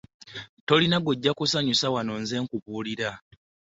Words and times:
Tolina 0.65 0.97
gw'ojja 1.03 1.31
kusanyusa 1.37 1.87
wano 1.95 2.13
nze 2.21 2.35
nkubuulira. 2.43 3.09